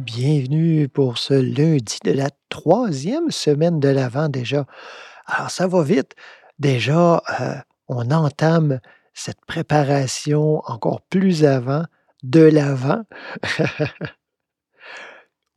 [0.00, 4.64] Bienvenue pour ce lundi de la troisième semaine de l'Avent déjà.
[5.26, 6.14] Alors ça va vite.
[6.58, 8.80] Déjà, euh, on entame
[9.12, 11.84] cette préparation encore plus avant
[12.22, 13.02] de l'Avent.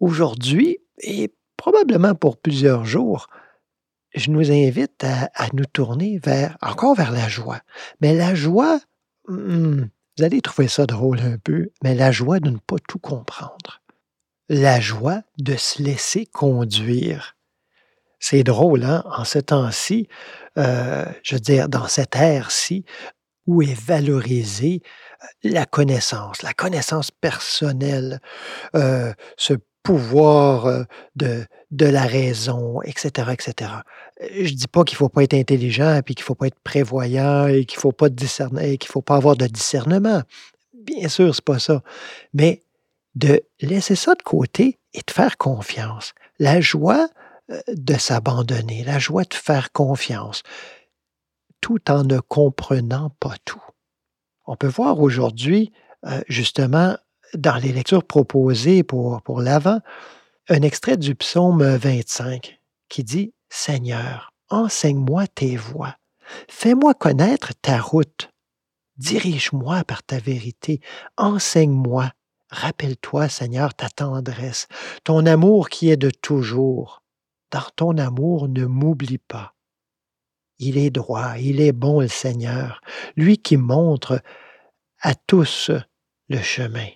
[0.02, 3.28] Aujourd'hui, et probablement pour plusieurs jours,
[4.14, 7.62] je nous invite à, nous tourner vers, encore vers la joie.
[8.02, 8.82] Mais la joie,
[9.30, 9.84] hmm,
[10.18, 13.83] vous allez trouver ça drôle un peu, mais la joie de ne pas tout comprendre.
[14.50, 17.36] La joie de se laisser conduire.
[18.20, 19.04] C'est drôle, hein?
[19.06, 20.08] En ce temps-ci,
[20.58, 22.86] euh, je veux dire, dans cette ère-ci,
[23.48, 24.82] où est valorisée
[25.22, 28.20] euh, la connaissance, la connaissance personnelle,
[28.76, 30.86] euh, ce pouvoir
[31.18, 33.72] de, de la raison, etc., etc.
[34.32, 37.66] Je dis pas qu'il faut pas être intelligent, puis qu'il faut pas être prévoyant, et
[37.66, 40.22] qu'il faut pas discerner, qu'il faut pas avoir de discernement.
[40.74, 41.82] Bien sûr, c'est pas ça.
[42.34, 42.64] Mais
[43.16, 46.14] de laisser ça de côté et de faire confiance.
[46.40, 47.08] La joie
[47.68, 50.44] de s'abandonner, la joie de faire confiance,
[51.62, 53.62] tout en ne comprenant pas tout.
[54.46, 55.72] On peut voir aujourd'hui,
[56.28, 56.98] justement,
[57.34, 59.80] dans les lectures proposées pour, pour l'avant,
[60.50, 65.96] un extrait du psaume 25 qui dit Seigneur, enseigne-moi tes voies,
[66.50, 68.32] fais-moi connaître ta route,
[68.98, 70.82] dirige-moi par ta vérité,
[71.18, 72.12] enseigne-moi.
[72.54, 74.68] Rappelle-toi, Seigneur, ta tendresse,
[75.04, 77.04] ton amour qui est de toujours.
[77.52, 79.54] Dans ton amour, ne m'oublie pas.
[80.60, 82.82] Il est droit, il est bon le Seigneur,
[83.16, 84.22] lui qui montre
[85.02, 85.72] à tous
[86.30, 86.88] le chemin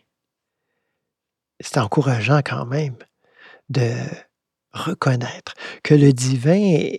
[1.60, 2.98] c'est encourageant quand même
[3.70, 3.94] de
[4.72, 5.54] reconnaître
[5.84, 6.92] que le divin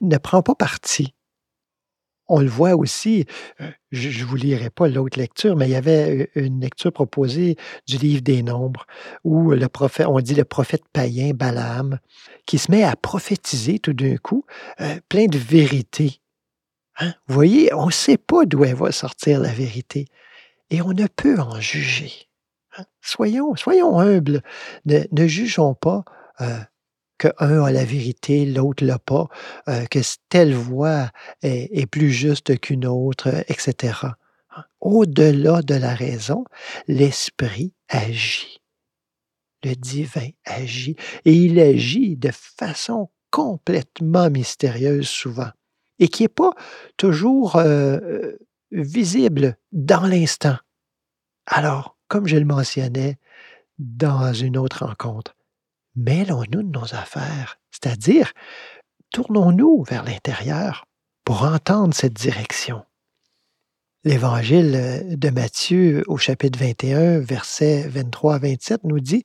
[0.00, 1.14] ne prend pas parti.
[2.26, 3.26] On le voit aussi,
[3.60, 7.56] euh, je ne vous lirai pas l'autre lecture, mais il y avait une lecture proposée
[7.86, 8.86] du livre des Nombres,
[9.24, 11.98] où le prophète, on dit le prophète païen Balaam,
[12.46, 14.44] qui se met à prophétiser tout d'un coup
[14.80, 16.20] euh, plein de vérités.
[16.98, 17.12] Hein?
[17.26, 20.06] Vous voyez, on ne sait pas d'où elle va sortir la vérité,
[20.70, 22.28] et on ne peut en juger.
[23.00, 24.42] Soyons, soyons humbles.
[24.86, 26.04] Ne, jugeons pas
[26.40, 26.58] euh,
[27.18, 29.28] qu'un a la vérité, l'autre l'a pas,
[29.68, 29.98] euh, que
[30.28, 31.10] telle voix
[31.42, 33.98] est, plus juste qu'une autre, etc.
[34.50, 34.64] Hein.
[34.80, 36.44] Au-delà de la raison,
[36.88, 38.60] l'esprit agit.
[39.62, 45.50] Le divin agit et il agit de façon complètement mystérieuse souvent
[45.98, 46.52] et qui n'est pas
[46.96, 48.32] toujours euh,
[48.70, 50.56] visible dans l'instant.
[51.46, 53.18] Alors, comme je le mentionnais
[53.78, 55.34] dans une autre rencontre,
[55.96, 58.32] mêlons-nous de nos affaires, c'est-à-dire
[59.12, 60.86] tournons-nous vers l'intérieur
[61.24, 62.84] pour entendre cette direction.
[64.04, 69.24] L'évangile de Matthieu au chapitre 21, versets 23 à 27 nous dit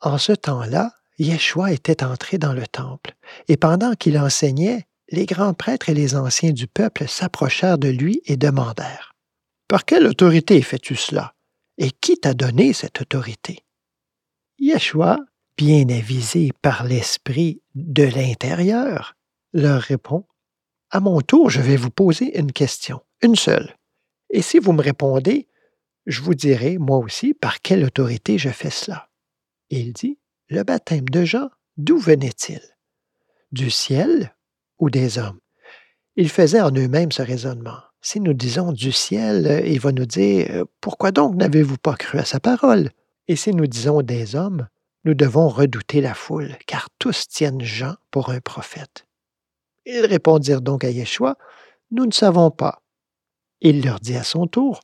[0.00, 3.14] En ce temps-là, Yeshua était entré dans le temple,
[3.48, 8.22] et pendant qu'il enseignait, les grands prêtres et les anciens du peuple s'approchèrent de lui
[8.24, 9.14] et demandèrent
[9.68, 11.34] Par quelle autorité fais-tu cela
[11.78, 13.64] et qui t'a donné cette autorité?
[14.58, 15.18] Yeshua,
[15.56, 19.14] bien avisé par l'esprit de l'intérieur,
[19.52, 20.24] leur répond
[20.90, 23.76] À mon tour, je vais vous poser une question, une seule.
[24.30, 25.48] Et si vous me répondez,
[26.06, 29.08] je vous dirai, moi aussi, par quelle autorité je fais cela.
[29.70, 30.18] Il dit
[30.48, 32.60] Le baptême de Jean, d'où venait-il?
[33.50, 34.34] Du ciel
[34.78, 35.40] ou des hommes
[36.16, 37.78] Ils faisaient en eux-mêmes ce raisonnement.
[38.00, 42.18] Si nous disons du ciel, il va nous dire euh, Pourquoi donc n'avez-vous pas cru
[42.18, 42.90] à sa parole?
[43.26, 44.68] Et si nous disons des hommes,
[45.06, 49.06] nous devons redouter la foule, car tous tiennent Jean pour un prophète.
[49.86, 51.38] Ils répondirent donc à Yeshua
[51.90, 52.82] Nous ne savons pas.
[53.60, 54.80] Il leur dit à son tour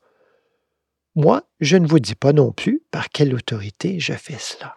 [1.15, 4.77] Moi, je ne vous dis pas non plus par quelle autorité je fais cela.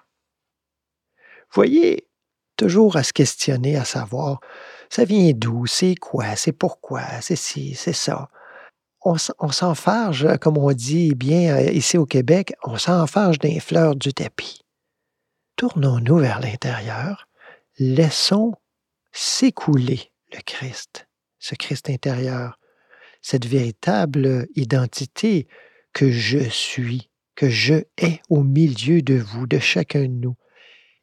[1.53, 2.09] Voyez,
[2.57, 4.41] toujours à se questionner, à savoir
[4.89, 8.29] ça vient d'où, c'est quoi, c'est pourquoi, c'est ci, c'est ça
[9.05, 14.13] on, s'enfarge, comme on dit bien euh, ici au Québec, on s'enfarge des fleurs du
[14.13, 14.64] tapis.
[15.55, 17.27] Tournons-nous vers l'intérieur,
[17.79, 18.53] laissons
[19.11, 21.07] s'écouler le Christ,
[21.39, 22.59] ce Christ intérieur,
[23.21, 25.47] cette véritable identité
[25.93, 30.35] que je suis, que je hais au milieu de vous, de chacun de nous,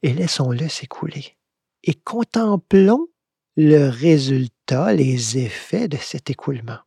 [0.02, 1.36] et laissons-le s'écouler.
[1.84, 3.08] Et contemplons
[3.56, 6.78] le résultat, les effets de cet écoulement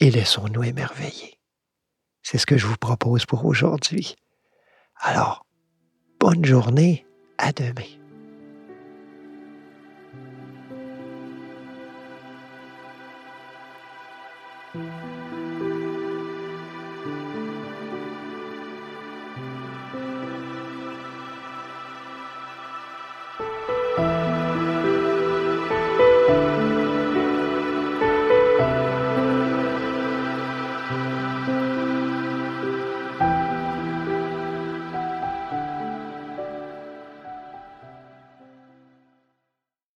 [0.00, 1.38] et laissons-nous émerveiller.
[2.22, 4.16] C'est ce que je vous propose pour aujourd'hui.
[4.96, 5.46] Alors,
[6.20, 7.04] bonne journée,
[7.38, 7.97] à demain.